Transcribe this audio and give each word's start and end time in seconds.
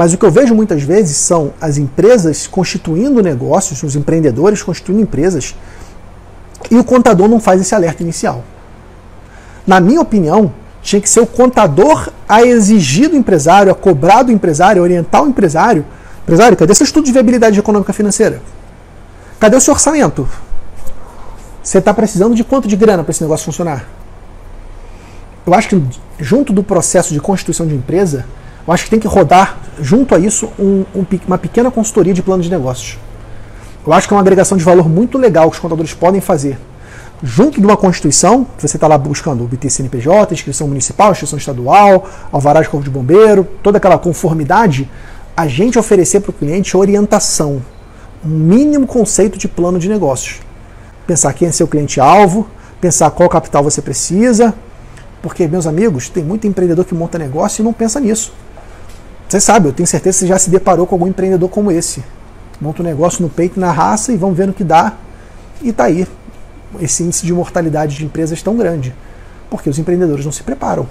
Mas 0.00 0.14
o 0.14 0.16
que 0.16 0.24
eu 0.24 0.30
vejo 0.30 0.54
muitas 0.54 0.82
vezes 0.82 1.18
são 1.18 1.52
as 1.60 1.76
empresas 1.76 2.46
constituindo 2.46 3.22
negócios, 3.22 3.82
os 3.82 3.94
empreendedores 3.94 4.62
constituindo 4.62 5.02
empresas, 5.02 5.54
e 6.70 6.78
o 6.78 6.82
contador 6.82 7.28
não 7.28 7.38
faz 7.38 7.60
esse 7.60 7.74
alerta 7.74 8.02
inicial. 8.02 8.42
Na 9.66 9.78
minha 9.78 10.00
opinião, 10.00 10.54
tinha 10.80 11.02
que 11.02 11.10
ser 11.10 11.20
o 11.20 11.26
contador 11.26 12.08
a 12.26 12.42
exigir 12.42 13.10
do 13.10 13.16
empresário, 13.16 13.70
a 13.70 13.74
cobrar 13.74 14.22
do 14.22 14.32
empresário, 14.32 14.80
a 14.80 14.84
orientar 14.84 15.22
o 15.22 15.28
empresário. 15.28 15.84
Empresário, 16.22 16.56
cadê 16.56 16.74
seu 16.74 16.84
estudo 16.84 17.04
de 17.04 17.12
viabilidade 17.12 17.58
econômica 17.58 17.92
financeira? 17.92 18.40
Cadê 19.38 19.54
o 19.54 19.60
seu 19.60 19.74
orçamento? 19.74 20.26
Você 21.62 21.76
está 21.76 21.92
precisando 21.92 22.34
de 22.34 22.42
quanto 22.42 22.66
de 22.66 22.74
grana 22.74 23.04
para 23.04 23.10
esse 23.10 23.22
negócio 23.22 23.44
funcionar? 23.44 23.84
Eu 25.46 25.52
acho 25.52 25.68
que 25.68 25.82
junto 26.18 26.54
do 26.54 26.62
processo 26.62 27.12
de 27.12 27.20
constituição 27.20 27.66
de 27.66 27.74
empresa, 27.74 28.24
eu 28.70 28.74
acho 28.74 28.84
que 28.84 28.90
tem 28.90 29.00
que 29.00 29.08
rodar 29.08 29.58
junto 29.80 30.14
a 30.14 30.18
isso 30.20 30.48
um, 30.56 30.84
um, 30.94 31.04
uma 31.26 31.36
pequena 31.36 31.72
consultoria 31.72 32.14
de 32.14 32.22
plano 32.22 32.40
de 32.40 32.48
negócios. 32.48 32.96
Eu 33.84 33.92
acho 33.92 34.06
que 34.06 34.14
é 34.14 34.16
uma 34.16 34.20
agregação 34.20 34.56
de 34.56 34.62
valor 34.62 34.88
muito 34.88 35.18
legal 35.18 35.50
que 35.50 35.56
os 35.56 35.60
contadores 35.60 35.92
podem 35.92 36.20
fazer. 36.20 36.56
Junto 37.20 37.58
de 37.58 37.66
uma 37.66 37.76
Constituição, 37.76 38.46
que 38.56 38.62
você 38.62 38.76
está 38.76 38.86
lá 38.86 38.96
buscando 38.96 39.42
obter 39.42 39.68
CNPJ, 39.70 40.32
inscrição 40.32 40.68
municipal, 40.68 41.10
inscrição 41.10 41.36
estadual, 41.36 42.08
alvará 42.30 42.62
de 42.62 42.68
corpo 42.68 42.84
de 42.84 42.90
bombeiro, 42.90 43.44
toda 43.60 43.78
aquela 43.78 43.98
conformidade, 43.98 44.88
a 45.36 45.48
gente 45.48 45.76
oferecer 45.76 46.20
para 46.20 46.30
o 46.30 46.32
cliente 46.32 46.76
orientação, 46.76 47.60
um 48.24 48.28
mínimo 48.28 48.86
conceito 48.86 49.36
de 49.36 49.48
plano 49.48 49.80
de 49.80 49.88
negócios. 49.88 50.38
Pensar 51.08 51.32
quem 51.32 51.48
é 51.48 51.50
seu 51.50 51.66
cliente-alvo, 51.66 52.46
pensar 52.80 53.10
qual 53.10 53.28
capital 53.28 53.64
você 53.64 53.82
precisa, 53.82 54.54
porque, 55.20 55.48
meus 55.48 55.66
amigos, 55.66 56.08
tem 56.08 56.22
muito 56.22 56.46
empreendedor 56.46 56.84
que 56.84 56.94
monta 56.94 57.18
negócio 57.18 57.62
e 57.62 57.64
não 57.64 57.72
pensa 57.72 57.98
nisso. 57.98 58.32
Você 59.30 59.40
sabe, 59.40 59.68
eu 59.68 59.72
tenho 59.72 59.86
certeza 59.86 60.18
que 60.18 60.24
você 60.24 60.26
já 60.26 60.40
se 60.40 60.50
deparou 60.50 60.88
com 60.88 60.96
algum 60.96 61.06
empreendedor 61.06 61.48
como 61.48 61.70
esse. 61.70 62.02
Monta 62.60 62.82
um 62.82 62.84
negócio 62.84 63.22
no 63.22 63.28
peito 63.28 63.60
na 63.60 63.70
raça 63.70 64.12
e 64.12 64.16
vamos 64.16 64.36
ver 64.36 64.48
no 64.48 64.52
que 64.52 64.64
dá. 64.64 64.94
E 65.62 65.72
tá 65.72 65.84
aí. 65.84 66.04
Esse 66.80 67.04
índice 67.04 67.24
de 67.24 67.32
mortalidade 67.32 67.96
de 67.96 68.04
empresas 68.04 68.42
tão 68.42 68.56
grande. 68.56 68.92
Porque 69.48 69.70
os 69.70 69.78
empreendedores 69.78 70.24
não 70.24 70.32
se 70.32 70.42
preparam. 70.42 70.88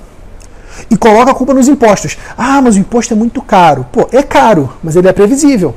E 0.90 0.96
coloca 0.96 1.32
a 1.32 1.36
culpa 1.36 1.54
nos 1.54 1.68
impostos. 1.68 2.18
Ah, 2.38 2.62
mas 2.62 2.78
o 2.78 2.80
imposto 2.80 3.14
é 3.14 3.18
muito 3.18 3.42
caro. 3.42 3.86
Pô, 3.92 4.08
é 4.10 4.24
caro, 4.24 4.72
mas 4.82 4.96
ele 4.96 5.10
é 5.10 5.12
previsível. 5.12 5.76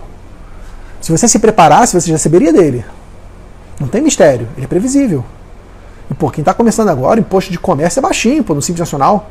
Se 1.01 1.11
você 1.11 1.27
se 1.27 1.41
preparasse, 1.41 2.01
você 2.01 2.13
já 2.13 2.19
saberia 2.19 2.53
dele. 2.53 2.85
Não 3.81 3.89
tem 3.89 4.01
mistério, 4.01 4.47
ele 4.57 4.67
é 4.67 4.69
previsível. 4.69 5.25
E 6.09 6.15
pô, 6.15 6.31
quem 6.31 6.43
está 6.43 6.55
começando 6.55 6.91
agora, 6.91 7.19
o 7.19 7.21
imposto 7.21 7.51
de 7.51 7.59
comércio 7.59 7.99
é 7.99 8.03
baixinho, 8.03 8.45
pô, 8.45 8.55
no 8.55 8.63
Simples 8.63 8.79
Nacional. 8.79 9.29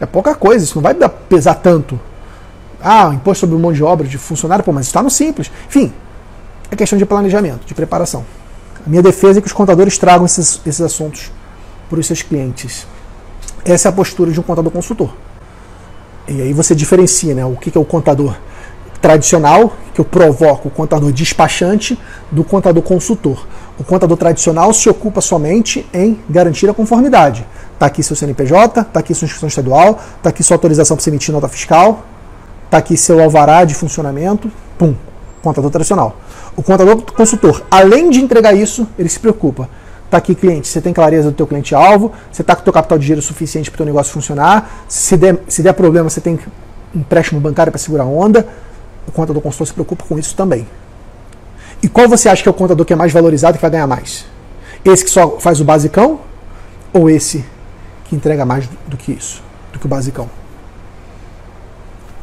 É 0.00 0.06
pouca 0.06 0.34
coisa, 0.34 0.64
isso 0.64 0.74
não 0.74 0.82
vai 0.82 0.96
pesar 1.28 1.54
tanto. 1.54 2.00
Ah, 2.80 3.10
imposto 3.12 3.46
sobre 3.46 3.60
mão 3.60 3.72
de 3.72 3.82
obra 3.82 4.06
de 4.06 4.18
funcionário, 4.18 4.64
pô, 4.64 4.72
mas 4.72 4.86
está 4.86 5.02
no 5.02 5.10
simples. 5.10 5.50
Enfim, 5.68 5.92
é 6.70 6.76
questão 6.76 6.98
de 6.98 7.04
planejamento, 7.04 7.66
de 7.66 7.74
preparação. 7.74 8.24
A 8.86 8.88
minha 8.88 9.02
defesa 9.02 9.38
é 9.38 9.42
que 9.42 9.48
os 9.48 9.52
contadores 9.52 9.98
tragam 9.98 10.24
esses, 10.24 10.60
esses 10.64 10.80
assuntos 10.80 11.32
para 11.88 11.98
os 11.98 12.06
seus 12.06 12.22
clientes. 12.22 12.86
Essa 13.64 13.88
é 13.88 13.90
a 13.90 13.92
postura 13.92 14.30
de 14.30 14.38
um 14.38 14.42
contador 14.42 14.70
consultor. 14.70 15.10
E 16.28 16.40
aí 16.42 16.52
você 16.52 16.74
diferencia 16.74 17.34
né, 17.34 17.44
o 17.44 17.56
que 17.56 17.76
é 17.76 17.80
o 17.80 17.84
contador 17.84 18.36
tradicional, 19.00 19.72
que 19.94 20.00
eu 20.00 20.04
provoco 20.04 20.68
o 20.68 20.70
contador 20.70 21.10
despachante, 21.12 21.98
do 22.30 22.44
contador 22.44 22.82
consultor. 22.82 23.46
O 23.78 23.84
contador 23.84 24.16
tradicional 24.16 24.72
se 24.72 24.88
ocupa 24.88 25.20
somente 25.20 25.86
em 25.94 26.20
garantir 26.28 26.68
a 26.68 26.74
conformidade. 26.74 27.46
Está 27.74 27.86
aqui 27.86 28.02
seu 28.02 28.16
CNPJ, 28.16 28.80
está 28.80 29.00
aqui 29.00 29.14
sua 29.14 29.26
inscrição 29.26 29.48
estadual, 29.48 30.00
está 30.16 30.30
aqui 30.30 30.42
sua 30.42 30.56
autorização 30.56 30.96
para 30.96 31.04
se 31.04 31.10
emitir 31.10 31.32
nota 31.32 31.48
fiscal, 31.48 32.04
está 32.68 32.78
aqui 32.78 32.96
seu 32.96 33.20
alvará 33.20 33.64
de 33.64 33.74
funcionamento, 33.74 34.52
pum, 34.76 34.94
contador 35.42 35.70
tradicional. 35.70 36.16
O 36.54 36.62
contador 36.62 37.02
consultor, 37.12 37.62
além 37.70 38.10
de 38.10 38.20
entregar 38.20 38.54
isso, 38.54 38.86
ele 38.98 39.08
se 39.08 39.18
preocupa. 39.18 39.68
Está 40.04 40.18
aqui 40.18 40.34
cliente, 40.34 40.68
você 40.68 40.80
tem 40.80 40.92
clareza 40.92 41.30
do 41.30 41.34
teu 41.34 41.46
cliente-alvo, 41.46 42.12
você 42.30 42.42
está 42.42 42.54
com 42.54 42.62
o 42.62 42.64
teu 42.64 42.72
capital 42.72 42.98
de 42.98 43.04
dinheiro 43.04 43.22
suficiente 43.22 43.70
para 43.70 43.76
o 43.76 43.78
teu 43.78 43.86
negócio 43.86 44.12
funcionar, 44.12 44.84
se 44.88 45.16
der, 45.16 45.38
se 45.48 45.62
der 45.62 45.72
problema, 45.74 46.08
você 46.08 46.20
tem 46.20 46.38
empréstimo 46.94 47.40
bancário 47.40 47.70
para 47.70 47.78
segurar 47.78 48.04
a 48.04 48.06
onda. 48.06 48.46
O 49.06 49.12
contador 49.12 49.42
consultor 49.42 49.66
se 49.66 49.72
preocupa 49.72 50.04
com 50.06 50.18
isso 50.18 50.34
também. 50.34 50.66
E 51.82 51.88
qual 51.88 52.08
você 52.08 52.28
acha 52.28 52.42
que 52.42 52.48
é 52.48 52.50
o 52.50 52.54
contador 52.54 52.84
que 52.84 52.92
é 52.92 52.96
mais 52.96 53.12
valorizado 53.12 53.54
e 53.54 53.58
que 53.58 53.62
vai 53.62 53.70
ganhar 53.70 53.86
mais? 53.86 54.26
Esse 54.84 55.04
que 55.04 55.10
só 55.10 55.38
faz 55.38 55.60
o 55.60 55.64
basicão 55.64 56.20
ou 56.92 57.08
esse 57.08 57.44
que 58.04 58.16
entrega 58.16 58.44
mais 58.44 58.68
do 58.86 58.96
que 58.96 59.12
isso, 59.12 59.42
do 59.72 59.78
que 59.78 59.86
o 59.86 59.88
basicão? 59.88 60.28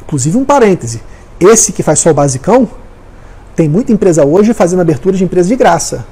Inclusive 0.06 0.38
um 0.38 0.44
parêntese, 0.44 1.02
esse 1.40 1.72
que 1.72 1.82
faz 1.82 1.98
só 1.98 2.10
o 2.10 2.14
basicão, 2.14 2.68
tem 3.56 3.68
muita 3.68 3.92
empresa 3.92 4.24
hoje 4.24 4.54
fazendo 4.54 4.80
abertura 4.80 5.16
de 5.16 5.24
empresa 5.24 5.48
de 5.48 5.56
graça. 5.56 6.06